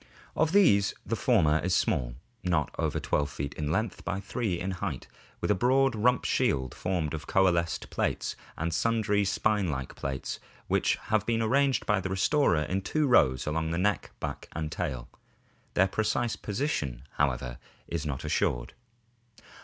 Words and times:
Of 0.35 0.51
these 0.51 0.95
the 1.05 1.15
former 1.15 1.59
is 1.59 1.75
small, 1.75 2.15
not 2.43 2.73
over 2.79 2.99
12 2.99 3.29
feet 3.29 3.53
in 3.53 3.71
length 3.71 4.03
by 4.03 4.19
3 4.19 4.59
in 4.59 4.71
height, 4.71 5.07
with 5.39 5.51
a 5.51 5.53
broad 5.53 5.93
rump 5.95 6.25
shield 6.25 6.73
formed 6.73 7.13
of 7.13 7.27
coalesced 7.27 7.91
plates, 7.91 8.35
and 8.57 8.73
sundry 8.73 9.23
spine 9.23 9.67
like 9.69 9.93
plates 9.95 10.39
which 10.67 10.95
have 11.13 11.27
been 11.27 11.43
arranged 11.43 11.85
by 11.85 11.99
the 12.01 12.09
restorer 12.09 12.63
in 12.63 12.81
two 12.81 13.05
rows 13.05 13.45
along 13.45 13.69
the 13.69 13.77
neck, 13.77 14.09
back, 14.19 14.49
and 14.53 14.71
tail. 14.71 15.07
Their 15.75 15.87
precise 15.87 16.35
position, 16.35 17.03
however, 17.17 17.59
is 17.87 18.03
not 18.03 18.25
assured. 18.25 18.73